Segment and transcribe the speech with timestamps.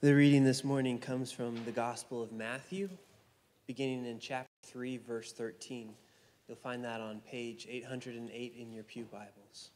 [0.00, 2.88] The reading this morning comes from the Gospel of Matthew,
[3.66, 5.92] beginning in chapter 3, verse 13.
[6.46, 9.70] You'll find that on page 808 in your Pew Bibles.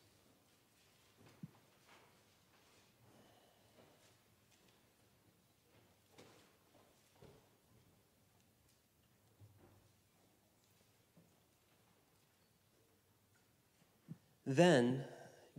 [14.46, 15.02] Then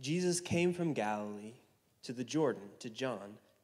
[0.00, 1.52] Jesus came from Galilee
[2.04, 3.36] to the Jordan to John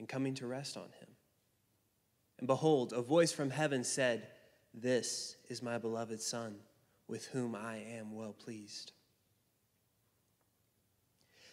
[0.00, 1.08] and coming to rest on him.
[2.38, 4.26] And behold, a voice from heaven said,
[4.72, 6.56] This is my beloved Son,
[7.06, 8.92] with whom I am well pleased.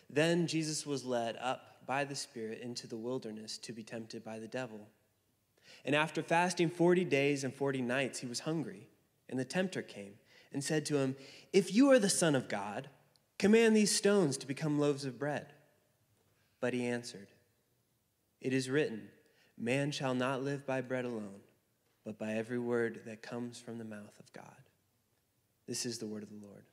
[0.10, 4.40] Then Jesus was led up by the Spirit into the wilderness to be tempted by
[4.40, 4.88] the devil.
[5.84, 8.88] And after fasting 40 days and 40 nights, he was hungry.
[9.30, 10.14] And the tempter came
[10.54, 11.18] and said to him,
[11.52, 12.88] If you are the Son of God,
[13.38, 15.48] command these stones to become loaves of bread.
[16.62, 17.28] But he answered,
[18.42, 19.10] it is written,
[19.58, 21.42] Man shall not live by bread alone,
[22.06, 24.46] but by every word that comes from the mouth of God.
[25.68, 26.64] This is the word of the Lord.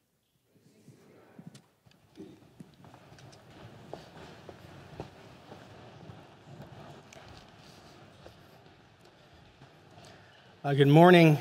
[10.63, 11.39] Uh, good morning,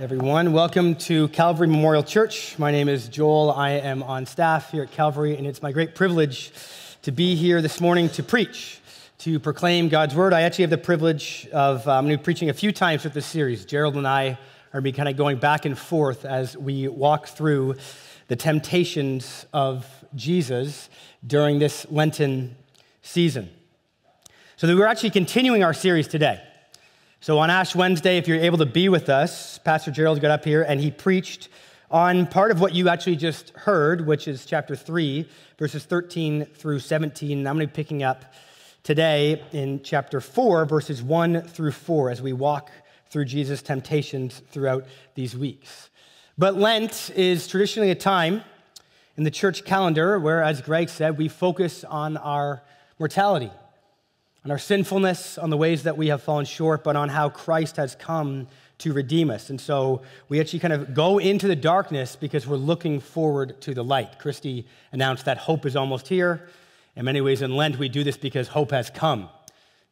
[0.00, 0.52] everyone.
[0.52, 2.58] Welcome to Calvary Memorial Church.
[2.58, 3.52] My name is Joel.
[3.52, 6.52] I am on staff here at Calvary, and it's my great privilege
[7.02, 8.80] to be here this morning to preach
[9.18, 10.32] to proclaim God's word.
[10.32, 13.64] I actually have the privilege of, uh, be preaching a few times with this series.
[13.64, 14.38] Gerald and I
[14.74, 17.76] are be kind of going back and forth as we walk through
[18.28, 20.90] the temptations of Jesus
[21.26, 22.56] during this Lenten
[23.00, 23.48] season.
[24.56, 26.42] So we're actually continuing our series today.
[27.20, 30.44] So on Ash Wednesday, if you're able to be with us, Pastor Gerald got up
[30.44, 31.48] here and he preached
[31.90, 35.26] on part of what you actually just heard, which is chapter 3,
[35.58, 37.46] verses 13 through 17.
[37.46, 38.34] I'm going to be picking up
[38.86, 42.70] today in chapter 4, verses 1 through 4, as we walk
[43.10, 44.86] through Jesus' temptations throughout
[45.16, 45.90] these weeks.
[46.38, 48.42] But Lent is traditionally a time
[49.16, 52.62] in the church calendar where, as Greg said, we focus on our
[53.00, 53.50] mortality,
[54.44, 57.78] on our sinfulness, on the ways that we have fallen short, but on how Christ
[57.78, 58.46] has come
[58.78, 59.50] to redeem us.
[59.50, 63.74] And so we actually kind of go into the darkness because we're looking forward to
[63.74, 64.20] the light.
[64.20, 66.48] Christy announced that hope is almost here.
[66.96, 69.28] In many ways, in Lent, we do this because hope has come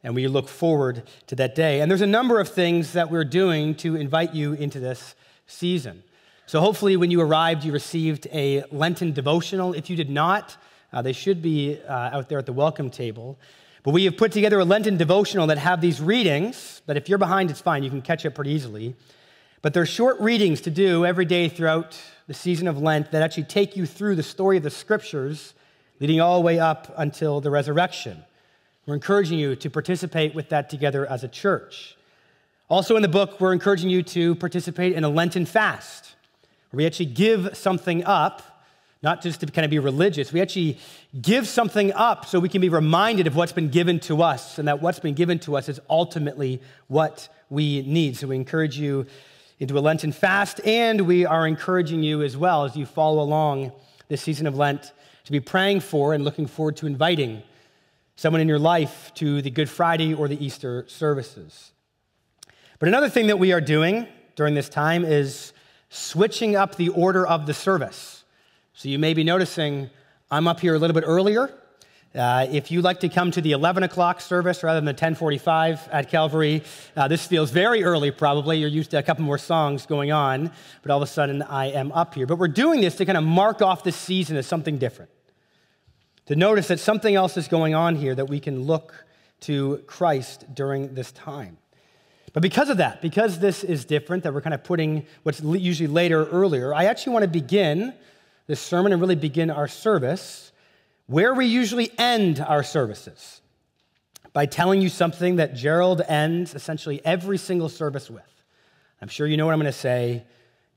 [0.03, 1.81] and we look forward to that day.
[1.81, 5.13] And there's a number of things that we're doing to invite you into this
[5.45, 6.01] season.
[6.47, 9.73] So, hopefully, when you arrived, you received a Lenten devotional.
[9.73, 10.57] If you did not,
[10.91, 13.37] uh, they should be uh, out there at the welcome table.
[13.83, 17.19] But we have put together a Lenten devotional that have these readings, that if you're
[17.19, 18.95] behind, it's fine, you can catch up pretty easily.
[19.61, 23.43] But they're short readings to do every day throughout the season of Lent that actually
[23.43, 25.53] take you through the story of the scriptures
[25.99, 28.23] leading all the way up until the resurrection.
[28.85, 31.95] We're encouraging you to participate with that together as a church.
[32.69, 36.15] Also, in the book, we're encouraging you to participate in a Lenten fast,
[36.69, 38.65] where we actually give something up,
[39.01, 40.33] not just to kind of be religious.
[40.33, 40.79] We actually
[41.21, 44.67] give something up so we can be reminded of what's been given to us, and
[44.67, 48.17] that what's been given to us is ultimately what we need.
[48.17, 49.05] So, we encourage you
[49.59, 53.71] into a Lenten fast, and we are encouraging you as well as you follow along
[54.09, 54.91] this season of Lent
[55.25, 57.43] to be praying for and looking forward to inviting
[58.15, 61.71] someone in your life to the Good Friday or the Easter services.
[62.79, 65.53] But another thing that we are doing during this time is
[65.89, 68.23] switching up the order of the service.
[68.73, 69.89] So you may be noticing
[70.31, 71.53] I'm up here a little bit earlier
[72.15, 75.89] uh, if you like to come to the 11 o'clock service rather than the 1045
[75.91, 76.63] at Calvary,
[76.95, 78.57] uh, this feels very early probably.
[78.57, 80.49] You're used to a couple more songs going on,
[80.81, 82.25] but all of a sudden I am up here.
[82.25, 85.11] But we're doing this to kind of mark off this season as something different.
[86.27, 89.05] To notice that something else is going on here that we can look
[89.41, 91.57] to Christ during this time.
[92.33, 95.87] But because of that, because this is different, that we're kind of putting what's usually
[95.87, 97.93] later earlier, I actually want to begin
[98.47, 100.51] this sermon and really begin our service
[101.07, 103.41] where we usually end our services
[104.33, 108.23] by telling you something that Gerald ends essentially every single service with.
[109.01, 110.23] I'm sure you know what I'm going to say.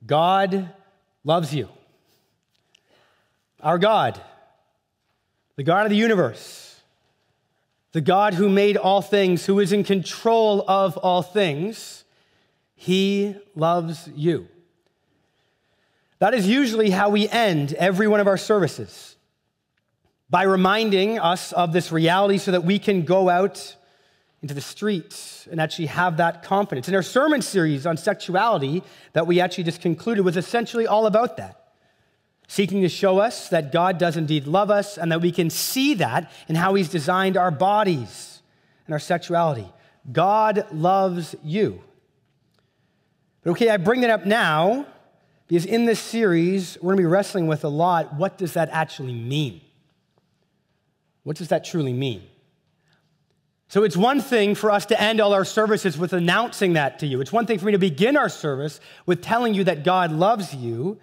[0.07, 0.69] God
[1.25, 1.69] loves you.
[3.61, 4.21] Our God,
[5.59, 6.81] the God of the universe,
[7.91, 12.05] the God who made all things, who is in control of all things,
[12.77, 14.47] he loves you.
[16.21, 19.17] That is usually how we end every one of our services
[20.31, 23.75] by reminding us of this reality so that we can go out
[24.43, 26.87] into the streets and actually have that confidence.
[26.87, 31.37] And our sermon series on sexuality that we actually just concluded was essentially all about
[31.39, 31.68] that
[32.49, 35.95] seeking to show us that God does indeed love us and that we can see
[35.95, 38.43] that in how He's designed our bodies
[38.87, 39.71] and our sexuality.
[40.11, 41.81] God loves you.
[43.43, 44.87] But okay, I bring that up now
[45.47, 48.71] because in this series, we're going to be wrestling with a lot what does that
[48.71, 49.61] actually mean?
[51.23, 52.23] What does that truly mean?
[53.69, 57.07] So it's one thing for us to end all our services with announcing that to
[57.07, 57.21] you.
[57.21, 60.55] It's one thing for me to begin our service with telling you that God loves
[60.55, 60.99] you.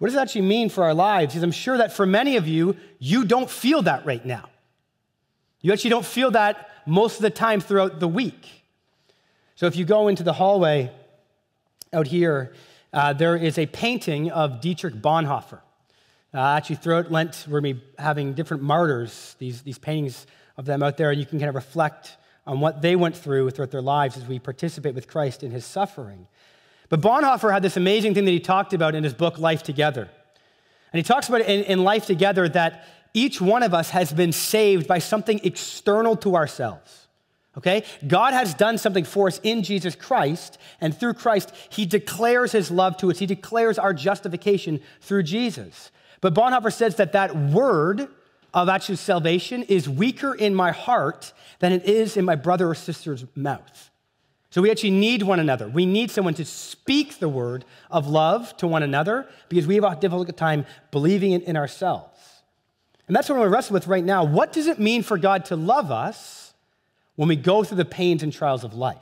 [0.00, 1.34] What does that actually mean for our lives?
[1.34, 4.48] Because I'm sure that for many of you, you don't feel that right now.
[5.60, 8.48] You actually don't feel that most of the time throughout the week.
[9.56, 10.90] So if you go into the hallway
[11.92, 12.54] out here,
[12.94, 15.60] uh, there is a painting of Dietrich Bonhoeffer.
[16.32, 20.26] Uh, actually, throughout Lent, we're going to be having different martyrs, these, these paintings
[20.56, 23.50] of them out there, and you can kind of reflect on what they went through
[23.50, 26.26] throughout their lives as we participate with Christ in his suffering.
[26.90, 30.10] But Bonhoeffer had this amazing thing that he talked about in his book, Life Together.
[30.92, 32.84] And he talks about in, in Life Together that
[33.14, 37.06] each one of us has been saved by something external to ourselves.
[37.56, 37.84] Okay?
[38.06, 42.70] God has done something for us in Jesus Christ, and through Christ, He declares His
[42.70, 43.18] love to us.
[43.18, 45.90] He declares our justification through Jesus.
[46.20, 48.08] But Bonhoeffer says that that word
[48.52, 52.74] of actual salvation is weaker in my heart than it is in my brother or
[52.74, 53.90] sister's mouth.
[54.50, 55.68] So we actually need one another.
[55.68, 59.84] We need someone to speak the word of love to one another because we have
[59.84, 62.18] a difficult time believing it in ourselves.
[63.06, 64.24] And that's what we're wrestling with right now.
[64.24, 66.52] What does it mean for God to love us
[67.14, 68.98] when we go through the pains and trials of life?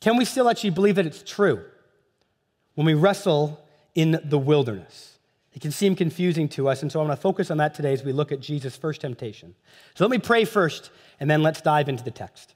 [0.00, 1.62] Can we still actually believe that it's true
[2.74, 3.62] when we wrestle
[3.94, 5.18] in the wilderness?
[5.52, 7.92] It can seem confusing to us, and so I'm going to focus on that today
[7.92, 9.54] as we look at Jesus' first temptation.
[9.94, 12.54] So let me pray first, and then let's dive into the text.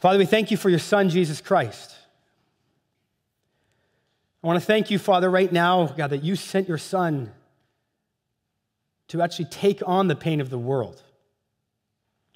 [0.00, 1.94] Father, we thank you for your Son, Jesus Christ.
[4.42, 7.30] I want to thank you, Father, right now, God, that you sent your Son
[9.08, 11.02] to actually take on the pain of the world,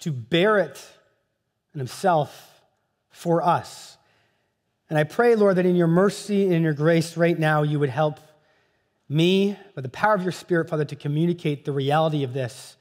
[0.00, 0.84] to bear it
[1.72, 2.60] in Himself
[3.08, 3.96] for us.
[4.90, 7.78] And I pray, Lord, that in your mercy and in your grace right now, you
[7.80, 8.20] would help
[9.08, 12.76] me, by the power of your Spirit, Father, to communicate the reality of this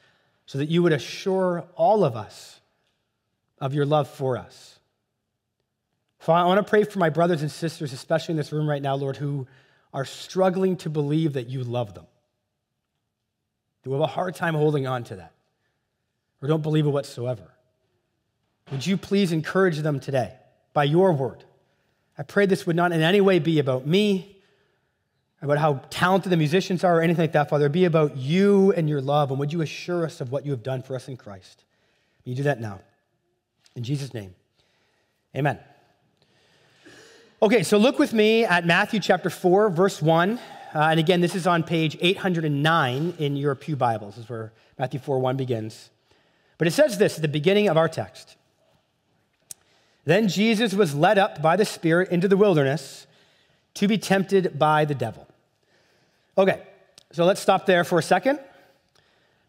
[0.46, 2.60] so that you would assure all of us
[3.60, 4.73] of your love for us.
[6.24, 8.82] Father, I want to pray for my brothers and sisters, especially in this room right
[8.82, 9.46] now, Lord, who
[9.94, 12.06] are struggling to believe that you love them.
[13.84, 15.34] Who have a hard time holding on to that
[16.42, 17.44] or don't believe it whatsoever.
[18.72, 20.34] Would you please encourage them today
[20.74, 21.44] by your word?
[22.18, 24.38] I pray this would not in any way be about me,
[25.42, 27.66] about how talented the musicians are, or anything like that, Father.
[27.66, 29.30] It'd be about you and your love.
[29.30, 31.64] And would you assure us of what you have done for us in Christ?
[32.24, 32.80] you do that now.
[33.76, 34.34] In Jesus' name,
[35.36, 35.60] amen.
[37.44, 40.40] Okay, so look with me at Matthew chapter 4, verse 1.
[40.74, 45.02] Uh, and again, this is on page 809 in your Pew Bibles, is where Matthew
[45.02, 45.90] 4 1 begins.
[46.58, 48.38] But it says this at the beginning of our text
[50.06, 53.08] Then Jesus was led up by the Spirit into the wilderness
[53.74, 55.28] to be tempted by the devil.
[56.38, 56.64] Okay,
[57.12, 58.40] so let's stop there for a second,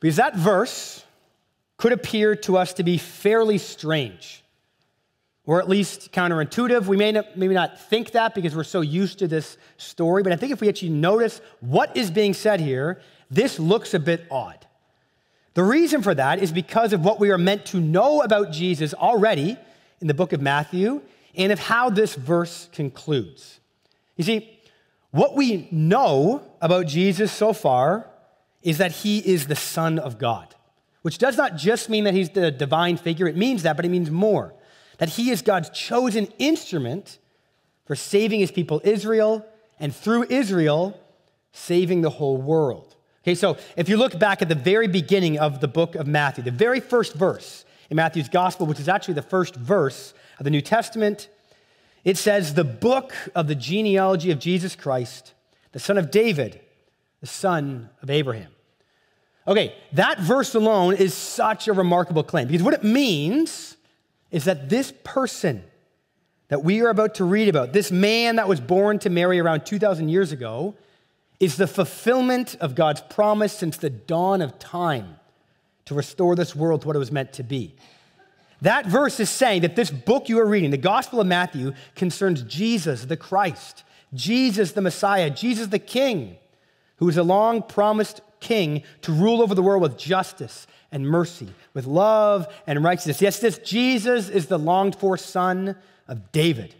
[0.00, 1.04] because that verse
[1.76, 4.43] could appear to us to be fairly strange
[5.46, 6.86] or at least counterintuitive.
[6.86, 10.32] We may not, maybe not think that because we're so used to this story, but
[10.32, 14.26] I think if we actually notice what is being said here, this looks a bit
[14.30, 14.66] odd.
[15.54, 18.94] The reason for that is because of what we are meant to know about Jesus
[18.94, 19.56] already
[20.00, 21.00] in the book of Matthew
[21.36, 23.60] and of how this verse concludes.
[24.16, 24.58] You see,
[25.10, 28.08] what we know about Jesus so far
[28.62, 30.54] is that he is the Son of God,
[31.02, 33.90] which does not just mean that he's the divine figure, it means that, but it
[33.90, 34.54] means more
[34.98, 37.18] that he is God's chosen instrument
[37.84, 39.44] for saving his people Israel,
[39.78, 40.98] and through Israel,
[41.52, 42.94] saving the whole world.
[43.22, 46.44] Okay, so if you look back at the very beginning of the book of Matthew,
[46.44, 50.50] the very first verse in Matthew's gospel, which is actually the first verse of the
[50.50, 51.28] New Testament,
[52.04, 55.32] it says, The book of the genealogy of Jesus Christ,
[55.72, 56.60] the son of David,
[57.20, 58.50] the son of Abraham.
[59.46, 63.73] Okay, that verse alone is such a remarkable claim because what it means
[64.34, 65.62] is that this person
[66.48, 69.64] that we are about to read about, this man that was born to Mary around
[69.64, 70.74] 2,000 years ago,
[71.38, 75.18] is the fulfillment of God's promise since the dawn of time
[75.84, 77.76] to restore this world to what it was meant to be.
[78.60, 82.42] That verse is saying that this book you are reading, the Gospel of Matthew, concerns
[82.42, 86.38] Jesus, the Christ, Jesus, the Messiah, Jesus, the King,
[86.96, 91.48] who is a long promised king to rule over the world with justice and mercy,
[91.72, 93.20] with love and righteousness.
[93.20, 95.74] Yes, this Jesus is the longed for son
[96.06, 96.76] of David,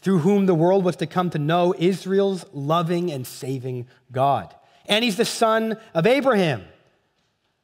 [0.00, 4.54] through whom the world was to come to know Israel's loving and saving God.
[4.86, 6.64] And he's the son of Abraham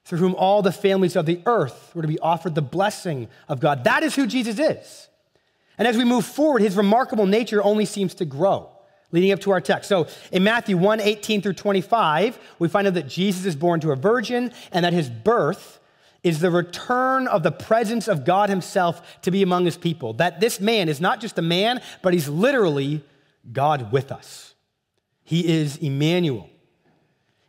[0.04, 3.60] through whom all the families of the earth were to be offered the blessing of
[3.60, 3.84] God.
[3.84, 5.08] That is who Jesus is.
[5.78, 8.70] And as we move forward, his remarkable nature only seems to grow,
[9.14, 9.88] leading up to our text.
[9.88, 13.92] So in Matthew 1 18 through 25, we find out that Jesus is born to
[13.92, 15.78] a virgin and that his birth
[16.24, 20.14] is the return of the presence of God himself to be among his people.
[20.14, 23.04] That this man is not just a man, but he's literally
[23.52, 24.54] God with us.
[25.22, 26.50] He is Emmanuel.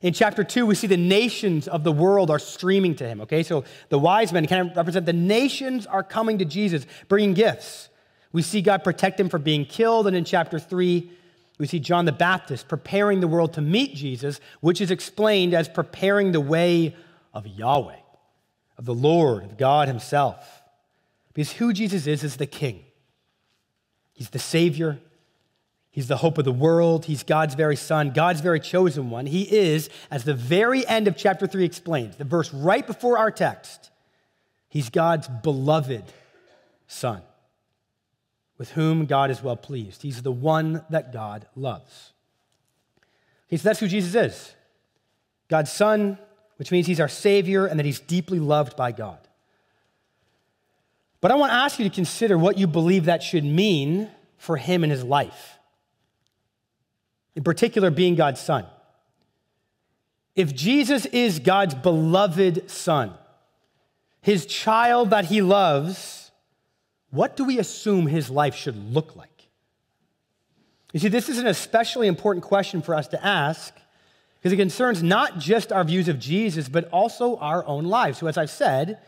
[0.01, 3.41] In chapter two, we see the nations of the world are streaming to him, okay?
[3.41, 7.89] So the wise men kind of represent the nations are coming to Jesus, bringing gifts.
[8.31, 10.05] We see God protect him from being killed.
[10.05, 11.09] And in chapter three,
[11.57, 15.69] we see John the Baptist preparing the world to meet Jesus, which is explained as
[15.69, 16.95] preparing the way
[17.33, 17.99] of Yahweh,
[18.77, 20.61] of the Lord, of God himself.
[21.33, 22.83] Because who Jesus is, is the king.
[24.13, 24.99] He's the Savior,
[25.95, 27.05] He's the hope of the world.
[27.05, 29.27] He's God's very son, God's very chosen one.
[29.27, 33.31] He is, as the very end of chapter 3 explains, the verse right before our
[33.31, 33.91] text,
[34.67, 36.03] he's God's beloved
[36.85, 37.21] son,
[38.57, 40.01] with whom God is well pleased.
[40.01, 42.13] He's the one that God loves.
[43.47, 44.55] Okay, so that's who Jesus is
[45.49, 46.17] God's son,
[46.57, 49.19] which means he's our savior and that he's deeply loved by God.
[51.21, 54.57] But I want to ask you to consider what you believe that should mean for
[54.57, 55.55] him in his life
[57.35, 58.65] in particular, being God's son.
[60.35, 63.13] If Jesus is God's beloved son,
[64.21, 66.24] his child that he loves,
[67.15, 69.47] what do we assume his life should look like?
[70.91, 73.73] You see, this is an especially important question for us to ask
[74.37, 78.19] because it concerns not just our views of Jesus, but also our own lives.
[78.19, 78.99] So, as I've said,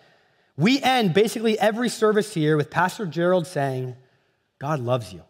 [0.57, 3.95] we end basically every service here with Pastor Gerald saying,
[4.59, 5.21] God loves you.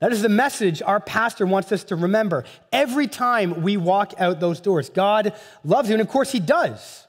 [0.00, 4.40] That is the message our pastor wants us to remember every time we walk out
[4.40, 4.90] those doors.
[4.90, 7.06] God loves you, and of course, He does.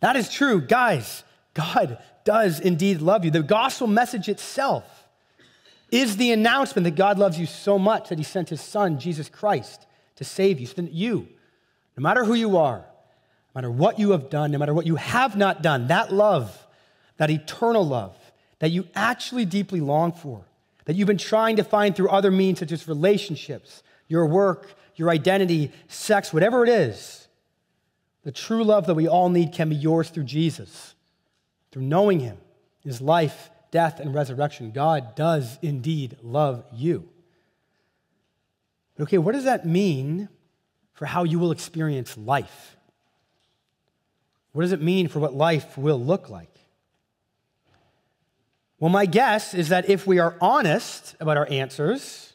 [0.00, 0.60] That is true.
[0.60, 1.24] Guys,
[1.54, 3.30] God does indeed love you.
[3.30, 4.84] The gospel message itself
[5.90, 9.28] is the announcement that God loves you so much that He sent His Son, Jesus
[9.28, 10.66] Christ, to save you.
[10.66, 11.28] So that you,
[11.96, 14.96] no matter who you are, no matter what you have done, no matter what you
[14.96, 16.66] have not done, that love,
[17.18, 18.16] that eternal love
[18.64, 20.42] that you actually deeply long for,
[20.86, 25.10] that you've been trying to find through other means, such as relationships, your work, your
[25.10, 27.28] identity, sex, whatever it is.
[28.22, 30.93] The true love that we all need can be yours through Jesus,
[31.74, 32.38] through knowing Him,
[32.84, 34.70] His life, death, and resurrection.
[34.70, 37.08] God does indeed love you.
[38.94, 40.28] But okay, what does that mean
[40.92, 42.76] for how you will experience life?
[44.52, 46.54] What does it mean for what life will look like?
[48.78, 52.34] Well, my guess is that if we are honest about our answers,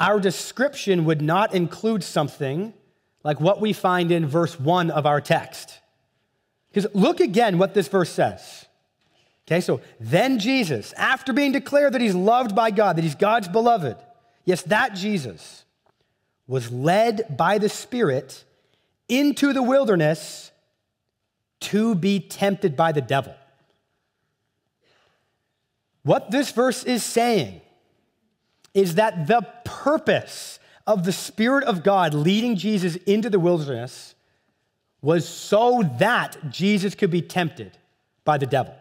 [0.00, 2.72] our description would not include something
[3.22, 5.80] like what we find in verse 1 of our text.
[6.74, 8.66] Because look again what this verse says.
[9.46, 13.46] Okay, so then Jesus, after being declared that he's loved by God, that he's God's
[13.46, 13.96] beloved,
[14.44, 15.64] yes, that Jesus
[16.48, 18.42] was led by the Spirit
[19.08, 20.50] into the wilderness
[21.60, 23.34] to be tempted by the devil.
[26.02, 27.60] What this verse is saying
[28.74, 34.13] is that the purpose of the Spirit of God leading Jesus into the wilderness
[35.04, 37.76] was so that Jesus could be tempted
[38.24, 38.74] by the devil.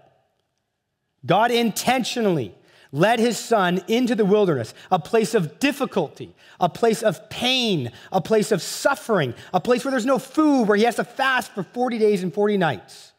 [1.26, 2.56] God intentionally
[2.94, 8.22] led his son into the wilderness, a place of difficulty, a place of pain, a
[8.22, 11.64] place of suffering, a place where there's no food, where he has to fast for
[11.64, 13.12] 40 days and 40 nights,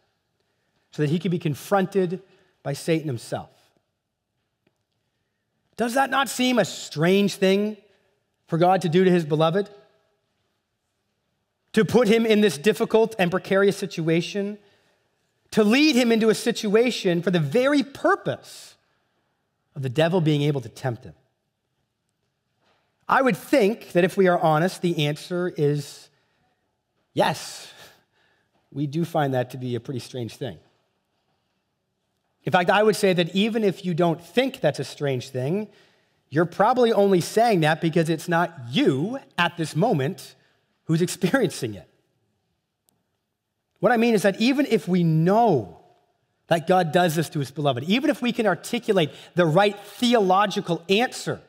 [0.90, 2.22] so that he could be confronted
[2.62, 3.50] by Satan himself.
[5.76, 7.76] Does that not seem a strange thing
[8.46, 9.68] for God to do to his beloved?
[11.74, 14.58] To put him in this difficult and precarious situation?
[15.52, 18.76] To lead him into a situation for the very purpose
[19.76, 21.14] of the devil being able to tempt him?
[23.08, 26.08] I would think that if we are honest, the answer is
[27.12, 27.70] yes.
[28.72, 30.58] We do find that to be a pretty strange thing.
[32.44, 35.68] In fact, I would say that even if you don't think that's a strange thing,
[36.28, 40.34] you're probably only saying that because it's not you at this moment
[40.84, 41.88] who's experiencing it.
[43.80, 45.80] What I mean is that even if we know
[46.46, 50.82] that God does this to his beloved, even if we can articulate the right theological
[50.88, 51.40] answer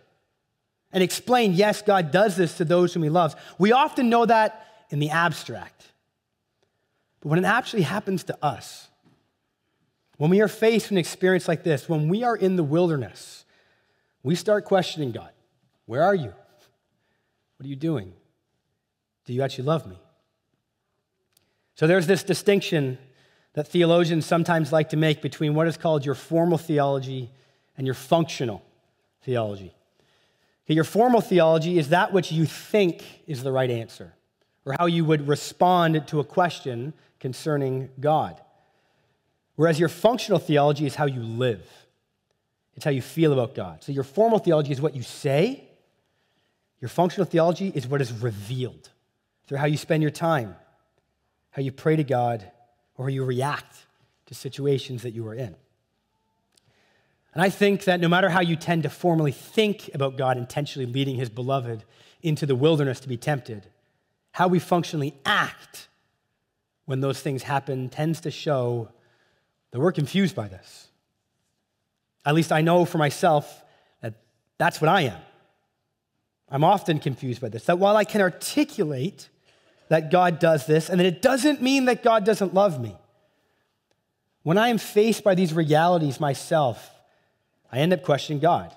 [0.92, 4.66] and explain, yes, God does this to those whom he loves, we often know that
[4.90, 5.88] in the abstract.
[7.22, 8.88] But when it actually happens to us,
[10.18, 13.46] when we are faced with an experience like this, when we are in the wilderness,
[14.24, 15.32] we start questioning God
[15.86, 16.34] Where are you?
[17.58, 18.14] What are you doing?
[19.26, 19.98] Do you actually love me?
[21.76, 22.98] So there's this distinction
[23.54, 27.32] that theologians sometimes like to make between what is called your formal theology
[27.78, 28.64] and your functional
[29.24, 29.74] theology.
[30.66, 34.14] Okay, your formal theology is that which you think is the right answer,
[34.66, 38.40] or how you would respond to a question concerning God.
[39.56, 41.66] Whereas your functional theology is how you live,
[42.76, 43.84] it's how you feel about God.
[43.84, 45.64] So your formal theology is what you say,
[46.82, 48.90] your functional theology is what is revealed
[49.48, 50.56] through how you spend your time,
[51.52, 52.50] how you pray to God,
[52.98, 53.86] or how you react
[54.26, 55.56] to situations that you are in.
[57.34, 60.92] And I think that no matter how you tend to formally think about God intentionally
[60.92, 61.84] leading his beloved
[62.22, 63.68] into the wilderness to be tempted,
[64.32, 65.90] how we functionally act
[66.86, 68.90] when those things happen tends to show
[69.72, 70.88] that we're confused by this.
[72.26, 73.64] At least I know for myself
[74.02, 74.14] that
[74.58, 75.22] that's what I am.
[76.50, 77.66] I'm often confused by this.
[77.66, 79.30] That while I can articulate
[79.90, 82.96] that God does this, and that it doesn't mean that God doesn't love me,
[84.44, 86.92] when I am faced by these realities myself,
[87.72, 88.76] I end up questioning God.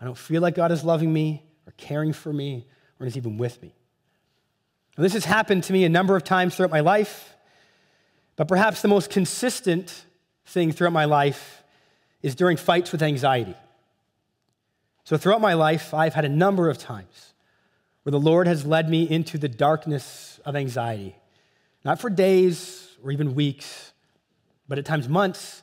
[0.00, 2.66] I don't feel like God is loving me or caring for me
[2.98, 3.74] or is even with me.
[4.96, 7.34] this has happened to me a number of times throughout my life,
[8.36, 10.06] but perhaps the most consistent
[10.46, 11.62] thing throughout my life
[12.22, 13.54] is during fights with anxiety.
[15.04, 17.33] So, throughout my life, I've had a number of times
[18.04, 21.16] where the Lord has led me into the darkness of anxiety,
[21.84, 23.92] not for days or even weeks,
[24.68, 25.62] but at times months,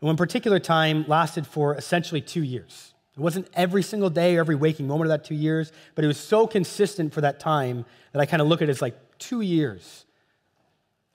[0.00, 2.94] and one particular time lasted for essentially two years.
[3.16, 6.08] It wasn't every single day or every waking moment of that two years, but it
[6.08, 8.96] was so consistent for that time that I kind of look at it as like
[9.18, 10.06] two years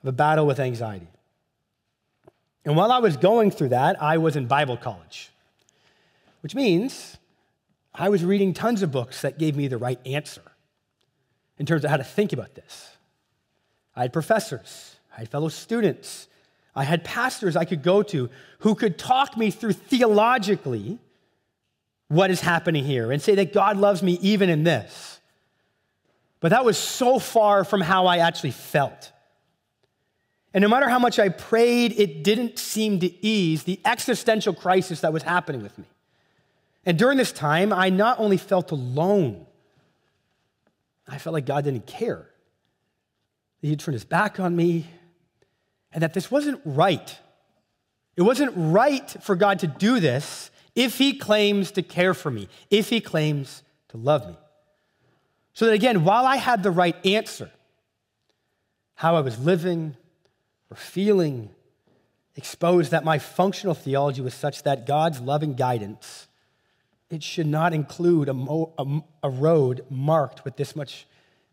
[0.04, 1.08] of a battle with anxiety.
[2.65, 5.32] And while I was going through that, I was in Bible college,
[6.41, 7.17] which means
[7.93, 10.41] I was reading tons of books that gave me the right answer
[11.58, 12.91] in terms of how to think about this.
[13.96, 16.28] I had professors, I had fellow students,
[16.76, 21.00] I had pastors I could go to who could talk me through theologically
[22.10, 25.20] what is happening here and say that God loves me even in this.
[26.41, 29.12] But that was so far from how I actually felt.
[30.54, 35.02] And no matter how much I prayed, it didn't seem to ease the existential crisis
[35.02, 35.86] that was happening with me.
[36.86, 39.48] And during this time, I not only felt alone,
[41.08, 42.28] I felt like God didn't care.
[43.62, 44.88] That He'd turned His back on me,
[45.91, 47.18] and that this wasn't right.
[48.15, 52.50] It wasn't right for God to do this if He claims to care for me,
[52.70, 54.36] if He claims to love me.
[55.54, 57.50] So that again, while I had the right answer,
[58.96, 59.96] how I was living
[60.70, 61.50] or feeling
[62.36, 66.28] exposed that my functional theology was such that God's loving guidance
[67.15, 71.08] it should not include a, mo- a, a road marked with this much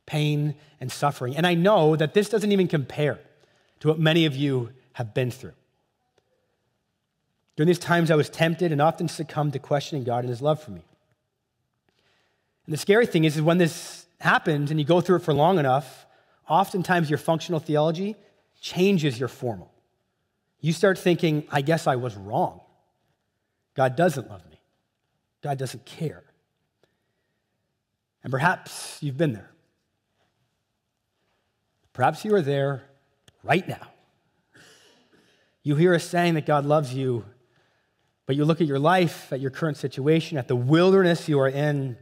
[0.04, 1.36] pain and suffering.
[1.36, 3.20] And I know that this doesn't even compare
[3.80, 5.52] to what many of you have been through.
[7.56, 10.62] During these times, I was tempted and often succumbed to questioning God and His love
[10.62, 10.82] for me.
[12.66, 15.34] And the scary thing is, is when this happens and you go through it for
[15.34, 16.06] long enough,
[16.48, 18.16] oftentimes your functional theology
[18.60, 19.70] changes your formal.
[20.60, 22.60] You start thinking, I guess I was wrong.
[23.74, 24.51] God doesn't love me.
[25.42, 26.22] God doesn't care.
[28.22, 29.50] And perhaps you've been there.
[31.92, 32.84] Perhaps you are there
[33.42, 33.88] right now.
[35.62, 37.24] You hear us saying that God loves you,
[38.26, 41.48] but you look at your life, at your current situation, at the wilderness you are
[41.48, 41.96] in,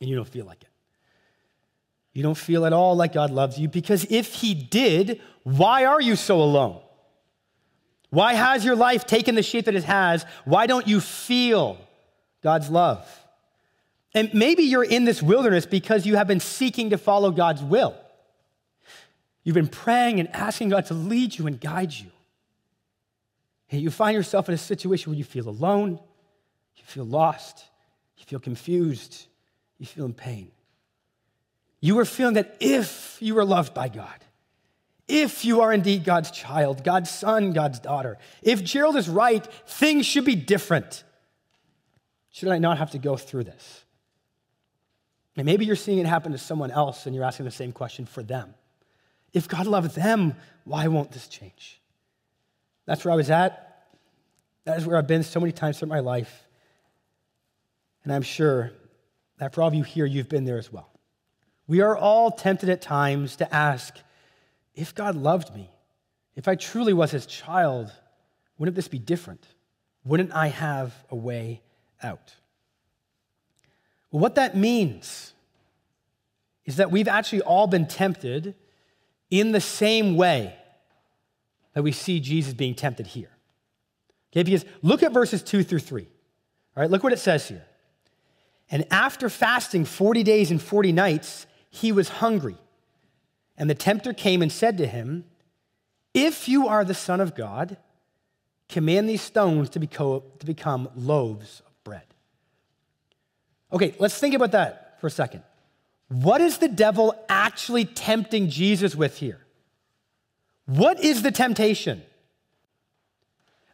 [0.00, 0.68] and you don't feel like it.
[2.12, 6.00] You don't feel at all like God loves you because if He did, why are
[6.00, 6.80] you so alone?
[8.10, 10.24] Why has your life taken the shape that it has?
[10.44, 11.78] Why don't you feel
[12.42, 13.06] God's love.
[14.14, 17.94] And maybe you're in this wilderness because you have been seeking to follow God's will.
[19.44, 22.10] You've been praying and asking God to lead you and guide you.
[23.70, 26.00] And you find yourself in a situation where you feel alone,
[26.76, 27.64] you feel lost,
[28.16, 29.26] you feel confused,
[29.78, 30.50] you feel in pain.
[31.80, 34.14] You are feeling that if you are loved by God,
[35.08, 40.06] if you are indeed God's child, God's son, God's daughter, if Gerald is right, things
[40.06, 41.04] should be different.
[42.36, 43.82] Should I not have to go through this?
[45.38, 48.04] And maybe you're seeing it happen to someone else and you're asking the same question
[48.04, 48.52] for them.
[49.32, 51.80] If God loved them, why won't this change?
[52.84, 53.86] That's where I was at.
[54.64, 56.44] That is where I've been so many times throughout my life.
[58.04, 58.70] And I'm sure
[59.38, 60.90] that for all of you here, you've been there as well.
[61.66, 63.96] We are all tempted at times to ask
[64.74, 65.70] if God loved me,
[66.34, 67.90] if I truly was his child,
[68.58, 69.46] wouldn't this be different?
[70.04, 71.62] Wouldn't I have a way
[72.02, 72.34] out?
[74.10, 75.32] Well, what that means
[76.64, 78.54] is that we've actually all been tempted
[79.30, 80.54] in the same way
[81.74, 83.30] that we see Jesus being tempted here.
[84.32, 86.08] Okay, because look at verses two through three.
[86.76, 87.64] All right, look what it says here.
[88.70, 92.56] And after fasting 40 days and 40 nights, he was hungry.
[93.56, 95.24] And the tempter came and said to him,
[96.12, 97.76] If you are the Son of God,
[98.68, 101.62] command these stones to, become loaves.
[103.72, 105.42] Okay, let's think about that for a second.
[106.08, 109.40] What is the devil actually tempting Jesus with here?
[110.66, 112.02] What is the temptation?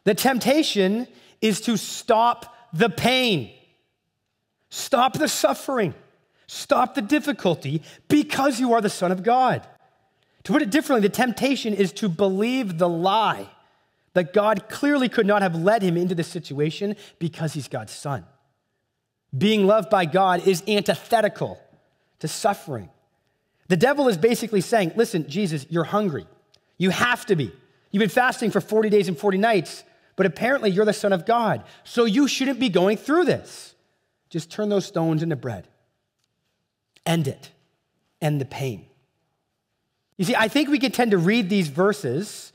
[0.03, 1.07] The temptation
[1.41, 3.51] is to stop the pain,
[4.69, 5.93] stop the suffering,
[6.47, 9.65] stop the difficulty because you are the Son of God.
[10.43, 13.47] To put it differently, the temptation is to believe the lie
[14.13, 18.25] that God clearly could not have led him into this situation because he's God's son.
[19.35, 21.59] Being loved by God is antithetical
[22.19, 22.89] to suffering.
[23.67, 26.27] The devil is basically saying, Listen, Jesus, you're hungry.
[26.77, 27.51] You have to be.
[27.91, 29.83] You've been fasting for 40 days and 40 nights,
[30.15, 31.63] but apparently you're the Son of God.
[31.83, 33.75] So you shouldn't be going through this.
[34.29, 35.67] Just turn those stones into bread.
[37.05, 37.51] End it.
[38.21, 38.85] End the pain.
[40.17, 42.51] You see, I think we can tend to read these verses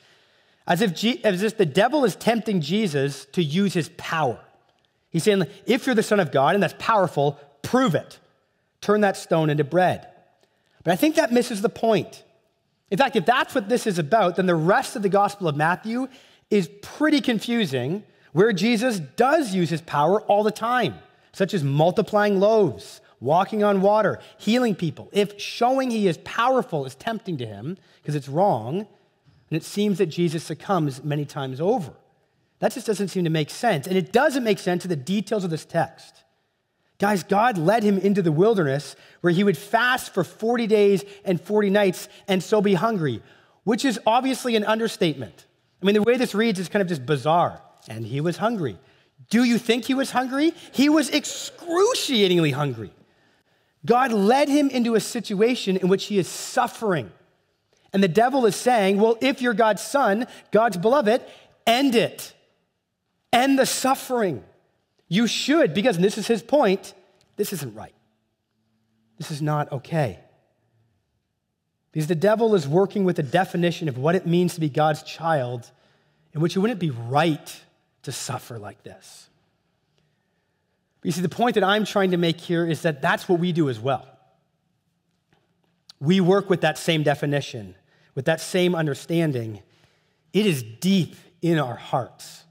[0.67, 4.39] as if, G- as if the devil is tempting Jesus to use his power.
[5.11, 8.19] He's saying, if you're the Son of God and that's powerful, prove it.
[8.81, 10.07] Turn that stone into bread.
[10.85, 12.25] But I think that misses the point.
[12.91, 15.57] In fact, if that's what this is about, then the rest of the Gospel of
[15.57, 16.09] Matthew
[16.51, 20.95] is pretty confusing, where Jesus does use his power all the time,
[21.33, 25.11] such as multiplying loaves, walking on water, healing people.
[25.13, 28.87] If showing he is powerful is tempting to him, because it's wrong,
[29.51, 31.93] and it seems that Jesus succumbs many times over.
[32.61, 33.87] That just doesn't seem to make sense.
[33.87, 36.25] And it doesn't make sense to the details of this text.
[36.99, 41.41] Guys, God led him into the wilderness where he would fast for 40 days and
[41.41, 43.23] 40 nights and so be hungry,
[43.63, 45.47] which is obviously an understatement.
[45.81, 47.63] I mean, the way this reads is kind of just bizarre.
[47.87, 48.79] And he was hungry.
[49.31, 50.53] Do you think he was hungry?
[50.73, 52.91] He was excruciatingly hungry.
[53.87, 57.13] God led him into a situation in which he is suffering.
[57.93, 61.23] And the devil is saying, well, if you're God's son, God's beloved,
[61.67, 62.35] end it.
[63.33, 64.45] End the suffering.
[65.09, 66.95] You should, because this is his point,
[67.37, 67.95] this isn't right.
[69.17, 70.21] This is not okay.
[71.93, 75.03] Because the devil is working with a definition of what it means to be God's
[75.03, 75.71] child,
[76.35, 77.61] in which it wouldn't be right
[78.03, 79.29] to suffer like this.
[81.01, 83.41] But you see, the point that I'm trying to make here is that that's what
[83.41, 84.07] we do as well.
[86.01, 87.75] We work with that same definition,
[88.15, 89.63] with that same understanding.
[90.33, 92.45] It is deep in our hearts.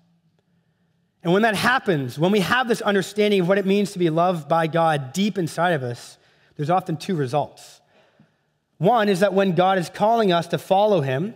[1.23, 4.09] And when that happens, when we have this understanding of what it means to be
[4.09, 6.17] loved by God deep inside of us,
[6.55, 7.81] there's often two results.
[8.77, 11.35] One is that when God is calling us to follow Him,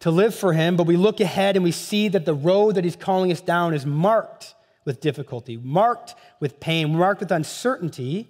[0.00, 2.84] to live for Him, but we look ahead and we see that the road that
[2.84, 8.28] He's calling us down is marked with difficulty, marked with pain, marked with uncertainty,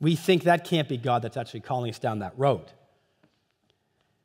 [0.00, 2.64] we think that can't be God that's actually calling us down that road.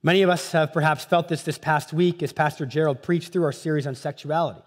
[0.04, 3.44] Many of us have perhaps felt this this past week as Pastor Gerald preached through
[3.44, 4.62] our series on sexuality.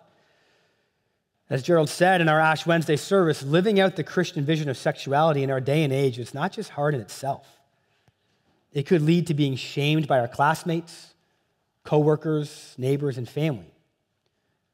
[1.54, 5.44] As Gerald said in our Ash Wednesday service, living out the Christian vision of sexuality
[5.44, 7.46] in our day and age is not just hard in itself.
[8.72, 11.14] It could lead to being shamed by our classmates,
[11.84, 13.72] coworkers, neighbors, and family.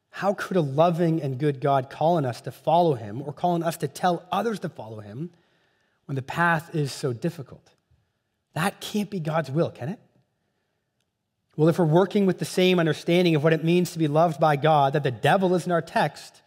[0.09, 3.51] How could a loving and good God call on us to follow him or call
[3.51, 5.29] on us to tell others to follow him
[6.07, 7.73] when the path is so difficult.
[8.55, 9.99] That can't be God's will, can it?
[11.57, 14.41] Well, if we're working with the same understanding of what it means to be loved
[14.41, 16.41] by God that the devil is in our text,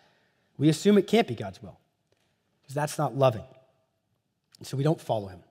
[0.58, 1.80] we assume it can't be God's will,
[2.62, 3.44] because that's not loving.
[4.60, 5.44] And so we don't follow him,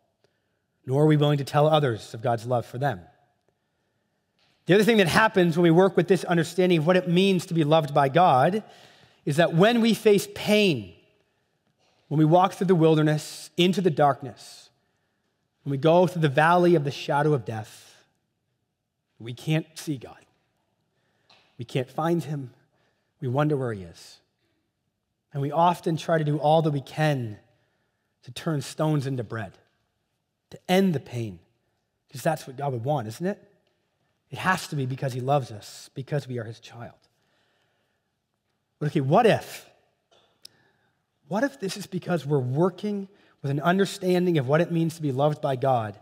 [0.86, 3.00] nor are we willing to tell others of God's love for them.
[4.66, 7.46] The other thing that happens when we work with this understanding of what it means
[7.46, 8.62] to be loved by God
[9.24, 10.94] is that when we face pain,
[12.08, 14.70] when we walk through the wilderness into the darkness,
[15.64, 18.04] when we go through the valley of the shadow of death,
[19.18, 20.24] we can't see God.
[21.58, 22.52] We can't find him.
[23.20, 24.18] We wonder where he is.
[25.32, 27.38] And we often try to do all that we can
[28.24, 29.52] to turn stones into bread,
[30.50, 31.38] to end the pain,
[32.08, 33.42] Because that's what God would want, isn't it?
[34.30, 36.96] It has to be because he loves us, because we are his child.
[38.78, 39.66] But okay, what if?
[41.28, 43.08] What if this is because we're working
[43.40, 45.98] with an understanding of what it means to be loved by God,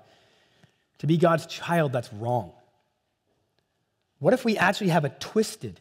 [0.98, 2.52] to be God's child that's wrong?
[4.18, 5.80] What if we actually have a twisted,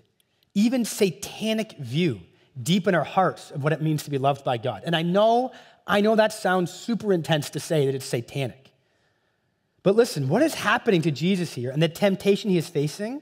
[0.54, 2.22] even satanic view
[2.62, 4.84] deep in our hearts of what it means to be loved by God?
[4.86, 5.52] And I know,
[5.86, 8.72] I know that sounds super intense to say that it's satanic.
[9.84, 13.22] But listen, what is happening to Jesus here and the temptation he is facing?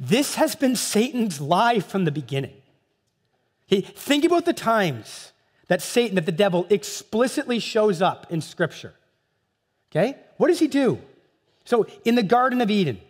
[0.00, 2.54] This has been Satan's lie from the beginning.
[3.66, 5.32] He, think about the times
[5.68, 8.94] that Satan, that the devil explicitly shows up in Scripture.
[9.90, 10.16] Okay?
[10.36, 10.98] What does he do?
[11.64, 13.00] So, in the Garden of Eden,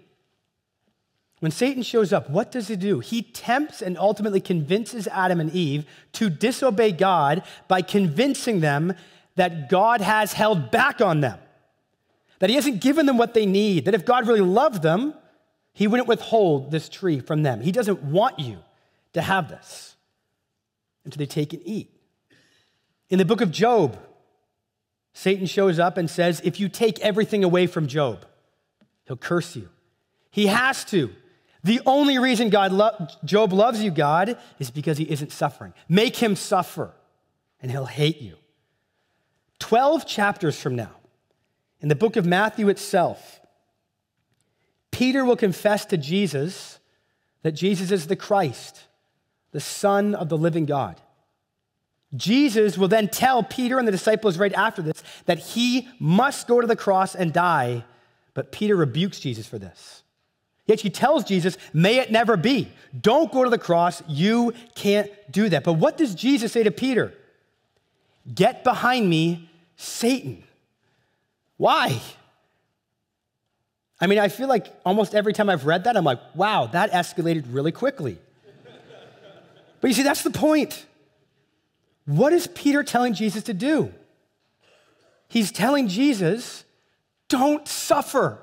[1.40, 2.98] when Satan shows up, what does he do?
[3.00, 8.94] He tempts and ultimately convinces Adam and Eve to disobey God by convincing them
[9.36, 11.38] that God has held back on them,
[12.40, 15.14] that he hasn't given them what they need, that if God really loved them,
[15.72, 17.60] he wouldn't withhold this tree from them.
[17.60, 18.58] He doesn't want you
[19.12, 19.94] to have this
[21.04, 21.88] And so they take and eat.
[23.10, 23.96] In the book of Job,
[25.12, 28.26] Satan shows up and says, If you take everything away from Job,
[29.06, 29.68] he'll curse you.
[30.30, 31.10] He has to.
[31.64, 35.74] The only reason God lo- Job loves you, God, is because he isn't suffering.
[35.88, 36.92] Make him suffer,
[37.60, 38.36] and he'll hate you.
[39.58, 40.92] 12 chapters from now,
[41.80, 43.40] in the book of Matthew itself,
[44.90, 46.78] Peter will confess to Jesus
[47.42, 48.84] that Jesus is the Christ,
[49.52, 51.00] the Son of the living God.
[52.16, 56.60] Jesus will then tell Peter and the disciples right after this that he must go
[56.60, 57.84] to the cross and die,
[58.32, 60.02] but Peter rebukes Jesus for this.
[60.68, 62.70] Yet she tells Jesus, May it never be.
[62.98, 64.02] Don't go to the cross.
[64.06, 65.64] You can't do that.
[65.64, 67.12] But what does Jesus say to Peter?
[68.32, 70.44] Get behind me, Satan.
[71.56, 72.00] Why?
[73.98, 76.92] I mean, I feel like almost every time I've read that, I'm like, wow, that
[76.92, 78.18] escalated really quickly.
[79.80, 80.84] but you see, that's the point.
[82.04, 83.92] What is Peter telling Jesus to do?
[85.28, 86.64] He's telling Jesus,
[87.28, 88.38] don't suffer.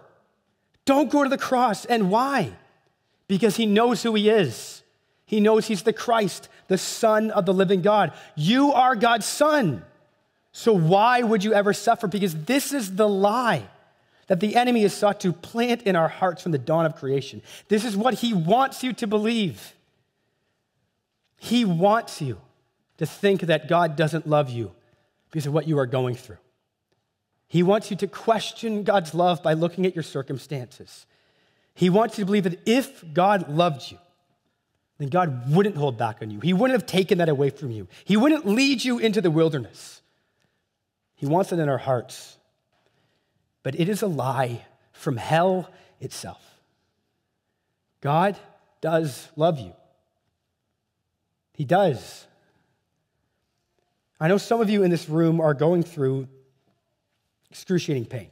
[0.86, 1.86] Don't go to the cross.
[1.86, 2.54] And why?
[3.28, 4.84] Because he knows who he is.
[5.26, 8.14] He knows he's the Christ, the Son of the living God.
[8.36, 9.84] You are God's Son.
[10.52, 12.08] So why would you ever suffer?
[12.08, 13.68] Because this is the lie
[14.28, 17.42] that the enemy has sought to plant in our hearts from the dawn of creation.
[17.68, 19.74] This is what he wants you to believe.
[21.38, 22.40] He wants you
[22.98, 24.72] to think that God doesn't love you
[25.30, 26.38] because of what you are going through.
[27.48, 31.06] He wants you to question God's love by looking at your circumstances.
[31.74, 33.98] He wants you to believe that if God loved you,
[34.98, 36.40] then God wouldn't hold back on you.
[36.40, 37.88] He wouldn't have taken that away from you.
[38.06, 40.02] He wouldn't lead you into the wilderness.
[41.16, 42.38] He wants it in our hearts.
[43.62, 46.42] But it is a lie from hell itself.
[48.00, 48.38] God
[48.80, 49.74] does love you.
[51.54, 52.26] He does.
[54.20, 56.28] I know some of you in this room are going through
[57.56, 58.28] excruciating pain.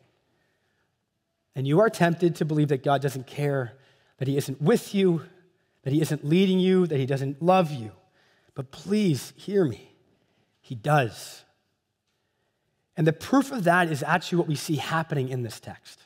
[1.56, 3.72] And you are tempted to believe that God doesn't care,
[4.18, 5.22] that He isn't with you,
[5.84, 7.92] that He isn't leading you, that He doesn't love you.
[8.54, 9.94] But please hear me.
[10.60, 11.46] He does.
[12.98, 16.02] And the proof of that is actually what we see happening in this text.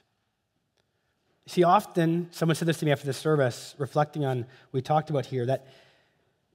[1.48, 5.10] See, often, someone said this to me after the service, reflecting on what we talked
[5.10, 5.66] about here, that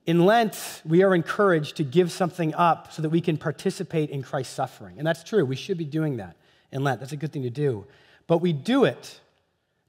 [0.07, 4.23] in Lent, we are encouraged to give something up so that we can participate in
[4.23, 4.99] Christ's suffering.
[4.99, 5.45] And that's true.
[5.45, 6.37] We should be doing that
[6.73, 7.01] in Lent.
[7.01, 7.87] That's a good thing to do.
[8.27, 9.21] But we do it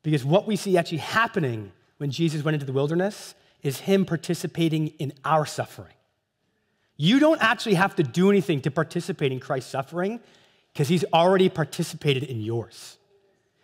[0.04, 4.88] because what we see actually happening when Jesus went into the wilderness is him participating
[5.00, 5.94] in our suffering.
[6.98, 10.20] You don't actually have to do anything to participate in Christ's suffering
[10.74, 12.98] because he's already participated in yours.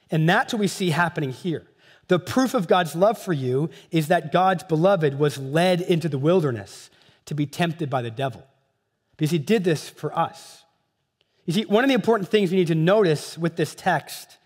[0.09, 1.67] And that's what we see happening here.
[2.07, 6.17] The proof of God's love for you is that God's beloved was led into the
[6.17, 6.89] wilderness
[7.25, 8.43] to be tempted by the devil
[9.11, 10.63] because he did this for us.
[11.49, 14.37] You see, one of the important things we need to notice with this text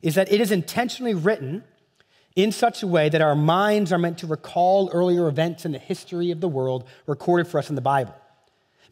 [0.00, 1.64] is that it is intentionally written
[2.36, 5.80] in such a way that our minds are meant to recall earlier events in the
[5.80, 8.14] history of the world recorded for us in the Bible.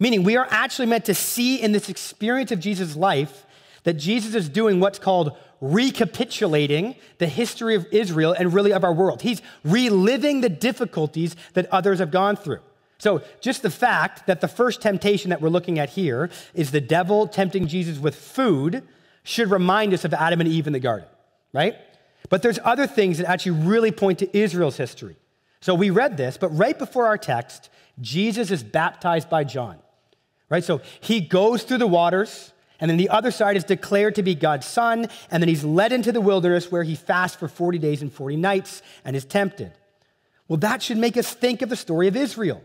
[0.01, 3.47] Meaning, we are actually meant to see in this experience of Jesus' life
[3.85, 8.93] that Jesus is doing what's called recapitulating the history of Israel and really of our
[8.93, 9.23] world.
[9.23, 12.59] He's reliving the difficulties that others have gone through.
[13.01, 16.83] So, just the fact that the first temptation that we're looking at here is the
[16.83, 18.87] devil tempting Jesus with food
[19.23, 21.09] should remind us of Adam and Eve in the garden,
[21.55, 21.77] right?
[22.29, 25.17] But there's other things that actually really point to Israel's history.
[25.63, 27.71] So, we read this, but right before our text,
[28.03, 29.79] Jesus is baptized by John,
[30.51, 30.63] right?
[30.63, 34.35] So, he goes through the waters And then the other side is declared to be
[34.35, 35.07] God's son.
[35.31, 38.37] And then he's led into the wilderness where he fasts for 40 days and 40
[38.37, 39.73] nights and is tempted.
[40.49, 42.63] Well, that should make us think of the story of Israel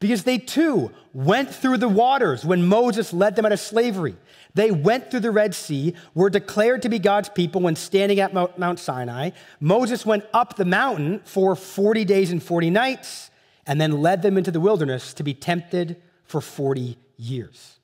[0.00, 4.16] because they too went through the waters when Moses led them out of slavery.
[4.54, 8.32] They went through the Red Sea, were declared to be God's people when standing at
[8.32, 9.30] Mount Sinai.
[9.60, 13.30] Moses went up the mountain for 40 days and 40 nights
[13.66, 17.78] and then led them into the wilderness to be tempted for 40 years.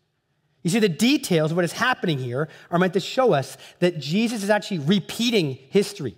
[0.62, 3.98] You see, the details of what is happening here are meant to show us that
[3.98, 6.16] Jesus is actually repeating history.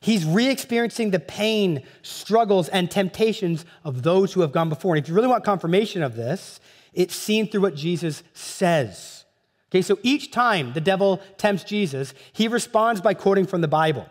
[0.00, 4.94] He's re experiencing the pain, struggles, and temptations of those who have gone before.
[4.94, 6.60] And if you really want confirmation of this,
[6.92, 9.24] it's seen through what Jesus says.
[9.70, 14.08] Okay, so each time the devil tempts Jesus, he responds by quoting from the Bible.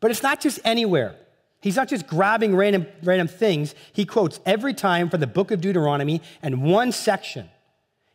[0.00, 1.16] But it's not just anywhere.
[1.60, 3.74] He's not just grabbing random, random things.
[3.92, 7.48] He quotes every time from the book of Deuteronomy and one section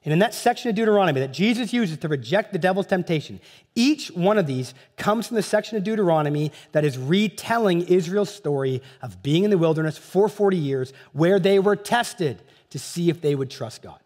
[0.06, 3.42] and in that section of Deuteronomy that Jesus uses to reject the devil's temptation,
[3.76, 8.82] each one of these comes from the section of Deuteronomy that is retelling Israel's story
[9.02, 13.20] of being in the wilderness for 40 years, where they were tested to see if
[13.20, 14.00] they would trust God.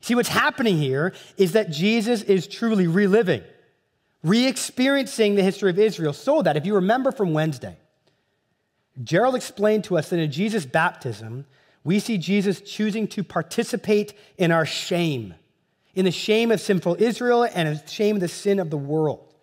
[0.00, 3.42] See, what's happening here is that Jesus is truly reliving,
[4.22, 7.76] re experiencing the history of Israel, so that if you remember from Wednesday,
[9.02, 11.46] Gerald explained to us that in Jesus' baptism,
[11.84, 15.34] we see Jesus choosing to participate in our shame,
[15.94, 19.34] in the shame of sinful Israel and the shame of the sin of the world.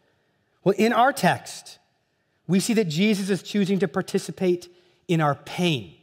[0.64, 1.80] Well, in our text,
[2.48, 4.74] we see that Jesus is choosing to participate
[5.08, 5.96] in our pain,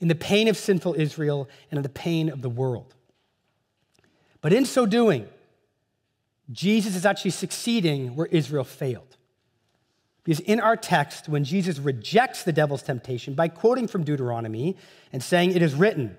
[0.00, 2.94] in the pain of sinful Israel and in the pain of the world.
[4.40, 5.26] But in so doing,
[6.52, 9.16] Jesus is actually succeeding where Israel failed.
[10.24, 14.76] Because in our text, when Jesus rejects the devil's temptation by quoting from Deuteronomy
[15.12, 16.16] and saying, It is written,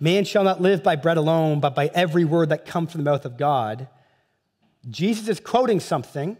[0.00, 3.10] man shall not live by bread alone, but by every word that comes from the
[3.10, 3.88] mouth of God,
[4.90, 6.36] Jesus is quoting something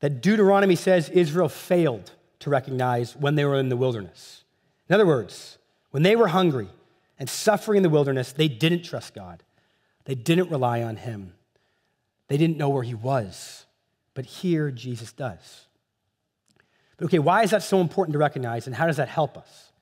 [0.00, 4.44] that Deuteronomy says Israel failed to recognize when they were in the wilderness.
[4.88, 5.58] In other words,
[5.90, 6.68] when they were hungry
[7.18, 9.42] and suffering in the wilderness, they didn't trust God.
[10.06, 11.34] They didn't rely on Him.
[12.28, 13.66] They didn't know where He was.
[14.14, 15.66] But here, Jesus does.
[17.02, 19.72] Okay, why is that so important to recognize and how does that help us?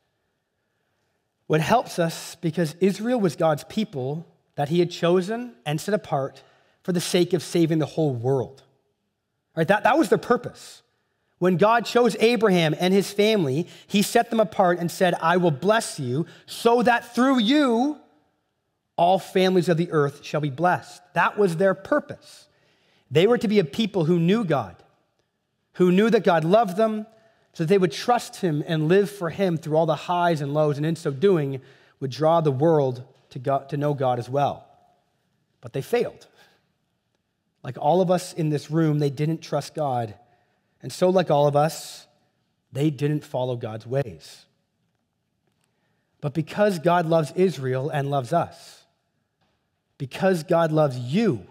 [1.48, 6.42] Well, helps us because Israel was God's people that he had chosen and set apart
[6.82, 8.62] for the sake of saving the whole world.
[9.56, 9.66] Right?
[9.66, 10.82] That, that was their purpose.
[11.38, 15.50] When God chose Abraham and his family, he set them apart and said, I will
[15.50, 17.98] bless you so that through you
[18.96, 21.00] all families of the earth shall be blessed.
[21.14, 22.46] That was their purpose.
[23.10, 24.76] They were to be a people who knew God,
[25.74, 27.06] who knew that God loved them,
[27.52, 30.54] so that they would trust him and live for him through all the highs and
[30.54, 31.60] lows, and in so doing,
[31.98, 34.66] would draw the world to, God, to know God as well.
[35.60, 36.26] But they failed.
[37.62, 40.14] Like all of us in this room, they didn't trust God.
[40.82, 42.06] And so, like all of us,
[42.72, 44.46] they didn't follow God's ways.
[46.20, 48.84] But because God loves Israel and loves us,
[49.98, 51.46] because God loves you,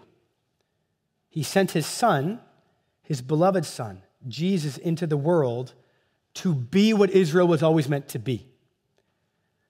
[1.28, 2.40] he sent his son,
[3.02, 5.72] his beloved son, Jesus, into the world
[6.34, 8.46] to be what Israel was always meant to be.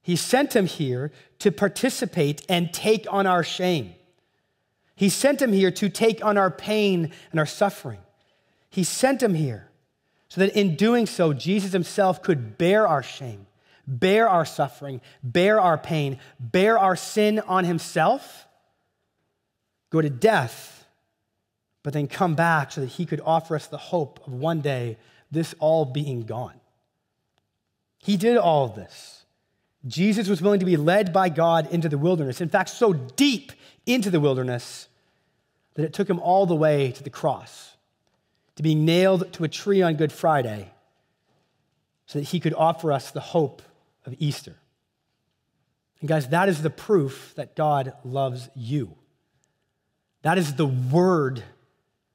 [0.03, 3.95] He sent him here to participate and take on our shame.
[4.97, 8.01] He sent him here to take on our pain and our suffering.
[8.69, 9.71] He sent him here
[10.29, 13.47] so that in doing so, Jesus himself could bear our shame,
[13.87, 18.47] bear our suffering, bear our pain, bear our sin on himself,
[19.91, 20.80] go to death,
[21.83, 24.97] but then come back so that he could offer us the hope of one day
[25.31, 26.61] this all being gone.
[27.99, 29.25] He did all of this.
[29.87, 32.41] Jesus was willing to be led by God into the wilderness.
[32.41, 33.53] In fact, so deep
[33.87, 34.89] into the wilderness
[35.75, 37.77] that it took him all the way to the cross,
[38.57, 40.71] to being nailed to a tree on Good Friday,
[42.07, 43.63] so that he could offer us the hope
[44.05, 44.57] of Easter.
[46.01, 48.97] And guys, that is the proof that God loves you.
[50.23, 51.43] That is the word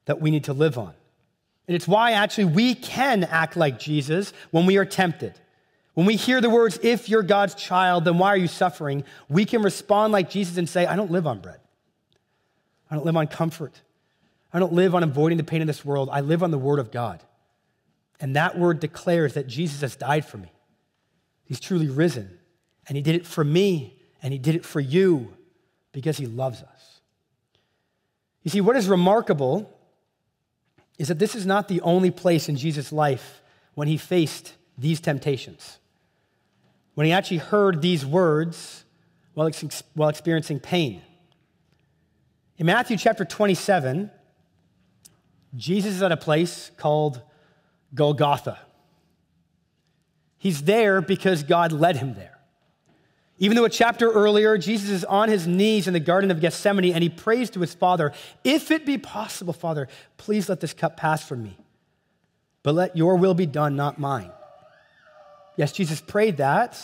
[0.06, 0.94] that we need to live on.
[1.68, 5.34] And it's why actually we can act like Jesus when we are tempted.
[5.96, 9.04] When we hear the words, if you're God's child, then why are you suffering?
[9.30, 11.60] We can respond like Jesus and say, I don't live on bread.
[12.92, 13.82] I don't live on comfort.
[14.54, 16.10] I don't live on avoiding the pain of this world.
[16.12, 17.24] I live on the word of God.
[18.20, 20.52] And that word declares that Jesus has died for me.
[21.46, 22.38] He's truly risen.
[22.88, 25.34] And he did it for me, and he did it for you
[25.92, 27.02] because he loves us.
[28.44, 29.75] You see, what is remarkable
[30.98, 33.42] is that this is not the only place in Jesus' life
[33.74, 35.80] when he faced these temptations.
[36.94, 38.86] When he actually heard these words
[39.34, 39.52] while,
[39.94, 41.02] while experiencing pain.
[42.58, 44.10] In Matthew chapter 27,
[45.56, 47.22] Jesus is at a place called
[47.94, 48.60] Golgotha.
[50.38, 52.35] He's there because God led him there.
[53.38, 56.94] Even though a chapter earlier, Jesus is on his knees in the Garden of Gethsemane
[56.94, 58.14] and he prays to his Father,
[58.44, 61.58] If it be possible, Father, please let this cup pass from me.
[62.64, 64.32] But let your will be done, not mine.
[65.58, 66.82] Yes, Jesus prayed that,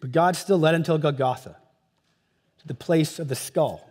[0.00, 1.56] but God still led him to Golgotha,
[2.58, 3.88] to the place of the skull.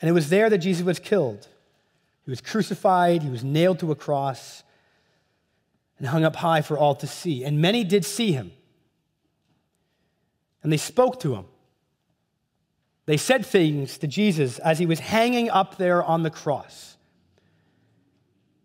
[0.00, 1.48] And it was there that Jesus was killed.
[2.24, 4.62] He was crucified, he was nailed to a cross,
[5.98, 7.42] and hung up high for all to see.
[7.44, 8.52] And many did see him.
[10.62, 11.44] And they spoke to him.
[13.06, 16.96] They said things to Jesus as he was hanging up there on the cross.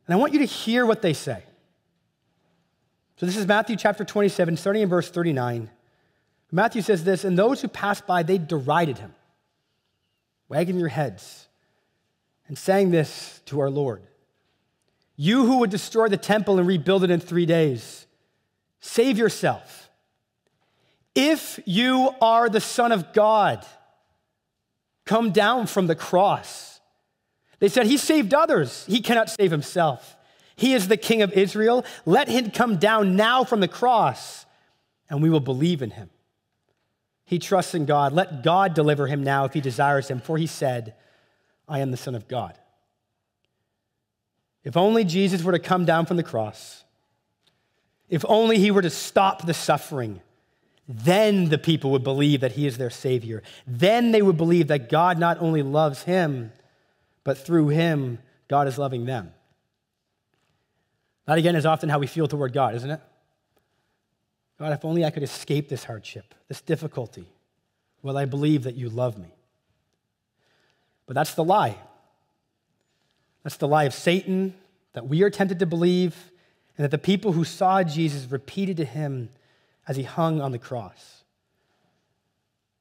[0.06, 1.44] And I want you to hear what they say.
[3.16, 5.70] So this is Matthew chapter 27, starting in verse 39.
[6.52, 9.16] Matthew says this, and those who passed by, they derided him,
[10.50, 11.48] wagging their heads,
[12.48, 14.02] and saying this to our Lord
[15.16, 18.06] You who would destroy the temple and rebuild it in three days,
[18.82, 19.83] save yourself.
[21.16, 23.66] If you are the Son of God,
[25.06, 26.80] come down from the cross.
[27.60, 30.18] They said, He saved others, He cannot save Himself.
[30.56, 31.86] He is the King of Israel.
[32.06, 34.46] Let him come down now from the cross,
[35.10, 36.10] and we will believe in him.
[37.26, 38.14] He trusts in God.
[38.14, 40.94] Let God deliver him now if he desires him, for he said,
[41.68, 42.58] I am the Son of God.
[44.64, 46.84] If only Jesus were to come down from the cross,
[48.10, 50.22] if only he were to stop the suffering,
[50.88, 53.42] then the people would believe that he is their Savior.
[53.66, 56.52] Then they would believe that God not only loves him,
[57.24, 58.20] but through him,
[58.50, 59.32] God is loving them.
[61.26, 63.00] That again is often how we feel toward God, isn't it?
[64.60, 67.28] God, if only I could escape this hardship, this difficulty,
[68.02, 69.34] will I believe that you love me?
[71.06, 71.78] But that's the lie.
[73.44, 74.54] That's the lie of Satan
[74.94, 76.32] that we are tempted to believe,
[76.78, 79.30] and that the people who saw Jesus repeated to him
[79.88, 81.24] as he hung on the cross.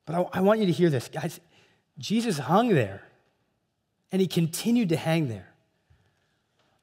[0.07, 1.40] But I, I want you to hear this, guys.
[1.98, 3.03] Jesus hung there,
[4.11, 5.48] and he continued to hang there,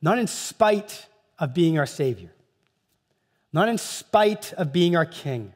[0.01, 1.07] not in spite
[1.37, 2.31] of being our Savior,
[3.51, 5.53] not in spite of being our King,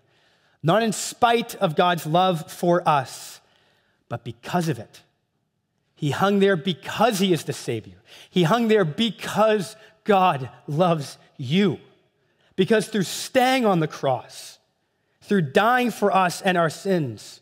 [0.61, 3.41] not in spite of God's love for us,
[4.09, 5.01] but because of it.
[5.95, 7.95] He hung there because He is the Savior.
[8.30, 11.80] He hung there because God loves you.
[12.56, 14.60] Because through staying on the cross,
[15.22, 17.41] through dying for us and our sins,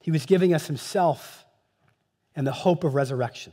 [0.00, 1.44] He was giving us Himself
[2.36, 3.52] and the hope of resurrection.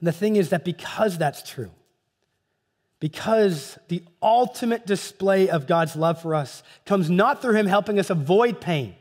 [0.00, 1.70] And the thing is that because that's true,
[3.00, 8.10] because the ultimate display of God's love for us comes not through Him helping us
[8.10, 8.94] avoid pain,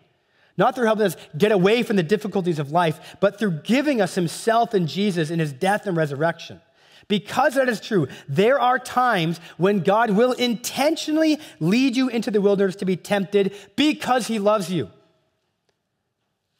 [0.55, 4.15] not through helping us get away from the difficulties of life, but through giving us
[4.15, 6.61] Himself and Jesus in His death and resurrection.
[7.07, 12.41] Because that is true, there are times when God will intentionally lead you into the
[12.41, 14.89] wilderness to be tempted because He loves you.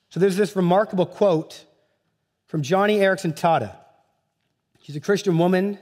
[0.09, 1.65] So there's this remarkable quote
[2.47, 3.75] from Joni Eareckson Tada.
[4.81, 5.79] She's a Christian woman,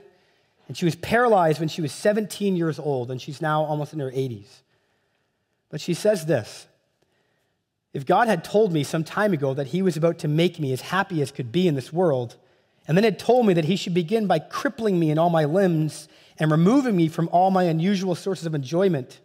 [0.66, 4.00] and she was paralyzed when she was 17 years old, and she's now almost in
[4.00, 4.62] her 80s.
[5.70, 6.66] But she says this
[7.92, 10.72] If God had told me some time ago that He was about to make me
[10.72, 12.36] as happy as could be in this world,
[12.86, 15.44] and then had told me that He should begin by crippling me in all my
[15.44, 16.08] limbs
[16.38, 19.20] and removing me from all my unusual sources of enjoyment,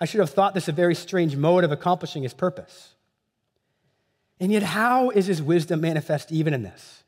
[0.00, 2.94] I should have thought this a very strange mode of accomplishing His purpose.
[4.40, 7.02] And yet, how is His wisdom manifest even in this?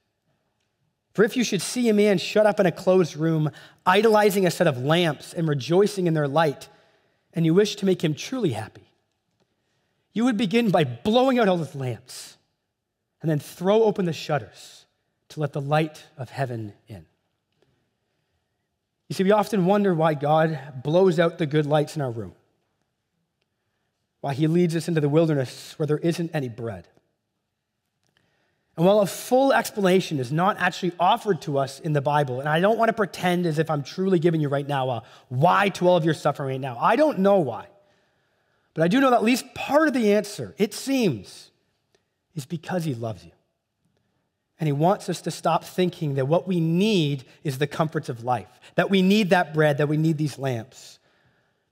[1.13, 3.51] For if you should see a man shut up in a closed room,
[3.85, 6.69] idolizing a set of lamps and rejoicing in their light,
[7.33, 8.93] and you wish to make him truly happy,
[10.13, 12.37] you would begin by blowing out all his lamps
[13.23, 14.80] and then throw open the shutters
[15.31, 17.07] to let the light of heaven in.
[19.09, 22.33] You see, we often wonder why God blows out the good lights in our room,
[24.20, 26.87] why he leads us into the wilderness where there isn't any bread.
[28.76, 32.49] And while a full explanation is not actually offered to us in the Bible, and
[32.49, 35.70] I don't want to pretend as if I'm truly giving you right now a why
[35.70, 36.78] to all of your suffering right now.
[36.81, 37.66] I don't know why.
[38.74, 41.51] But I do know that at least part of the answer, it seems,
[42.35, 43.33] is because he loves you.
[44.61, 48.25] And he wants us to stop thinking that what we need is the comforts of
[48.25, 50.99] life, that we need that bread, that we need these lamps.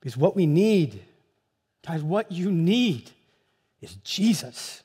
[0.01, 1.05] Because what we need,
[1.87, 3.11] guys, what you need
[3.83, 4.83] is Jesus.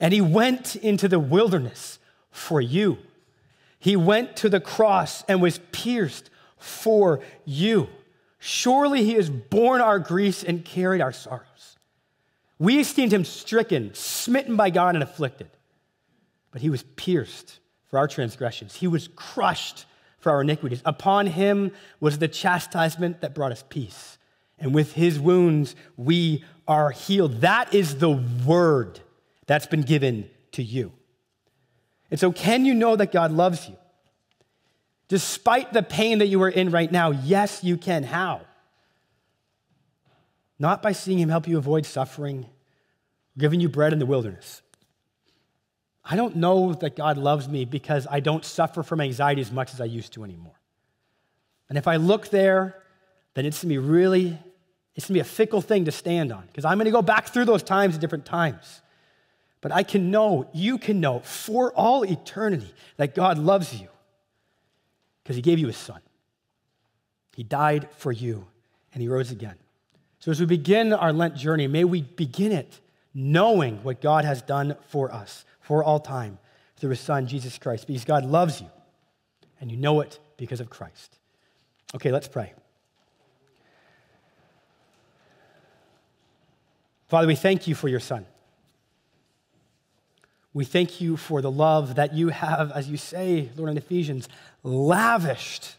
[0.00, 1.98] And he went into the wilderness
[2.30, 2.96] for you.
[3.78, 7.88] He went to the cross and was pierced for you.
[8.38, 11.76] Surely he has borne our griefs and carried our sorrows.
[12.58, 15.50] We esteemed him stricken, smitten by God, and afflicted.
[16.54, 19.86] But he was pierced for our transgressions, he was crushed
[20.18, 20.80] for our iniquities.
[20.84, 24.18] Upon him was the chastisement that brought us peace.
[24.58, 27.40] And with his wounds, we are healed.
[27.40, 28.10] That is the
[28.46, 29.00] word
[29.46, 30.92] that's been given to you.
[32.08, 33.76] And so, can you know that God loves you?
[35.08, 38.04] Despite the pain that you are in right now, yes, you can.
[38.04, 38.42] How?
[40.60, 42.46] Not by seeing Him help you avoid suffering,
[43.36, 44.62] giving you bread in the wilderness.
[46.04, 49.72] I don't know that God loves me because I don't suffer from anxiety as much
[49.72, 50.58] as I used to anymore.
[51.68, 52.82] And if I look there,
[53.32, 54.38] then it's gonna be really,
[54.94, 57.46] it's gonna be a fickle thing to stand on because I'm gonna go back through
[57.46, 58.82] those times at different times.
[59.62, 63.88] But I can know, you can know for all eternity that God loves you
[65.22, 66.00] because he gave you his son.
[67.34, 68.46] He died for you
[68.92, 69.56] and he rose again.
[70.18, 72.80] So as we begin our Lent journey, may we begin it
[73.14, 76.38] knowing what God has done for us for all time
[76.76, 78.68] through his son, Jesus Christ, because God loves you
[79.60, 81.18] and you know it because of Christ.
[81.94, 82.52] Okay, let's pray.
[87.08, 88.26] Father, we thank you for your son.
[90.52, 94.28] We thank you for the love that you have, as you say, Lord, in Ephesians,
[94.62, 95.76] lavished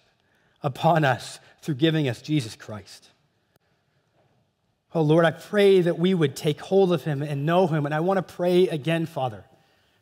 [0.63, 3.09] upon us through giving us Jesus Christ.
[4.95, 7.85] Oh, Lord, I pray that we would take hold of him and know him.
[7.85, 9.43] And I want to pray again, Father,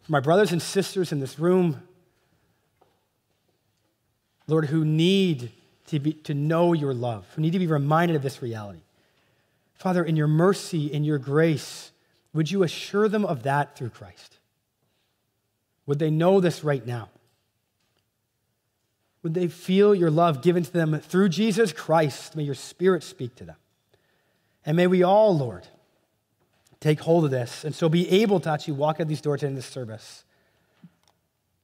[0.03, 1.81] for my brothers and sisters in this room,
[4.47, 5.51] Lord, who need
[5.87, 8.81] to, be, to know your love, who need to be reminded of this reality.
[9.75, 11.91] Father, in your mercy, in your grace,
[12.33, 14.37] would you assure them of that through Christ?
[15.85, 17.09] Would they know this right now?
[19.21, 22.35] Would they feel your love given to them through Jesus Christ?
[22.35, 23.55] May your spirit speak to them.
[24.65, 25.67] And may we all, Lord,
[26.83, 29.55] take hold of this and so be able to actually walk out these doors in
[29.55, 30.25] this service,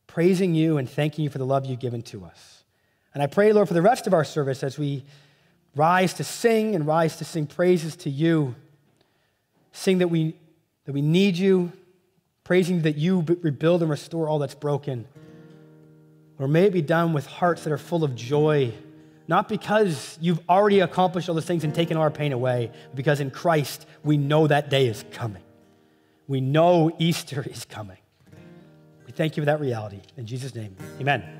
[0.07, 2.63] praising you and thanking you for the love you've given to us.
[3.13, 5.03] And I pray, Lord, for the rest of our service as we
[5.76, 8.55] rise to sing and rise to sing praises to you,
[9.74, 10.36] sing that we,
[10.86, 11.74] that we need you,
[12.45, 15.05] praising that you rebuild and restore all that's broken.
[16.39, 18.74] Or may it be done with hearts that are full of joy,
[19.30, 23.30] not because you've already accomplished all those things and taken our pain away, because in
[23.30, 25.43] Christ we know that day is coming.
[26.27, 27.99] We know Easter is coming.
[29.05, 30.01] We thank you for that reality.
[30.17, 31.38] In Jesus' name, amen.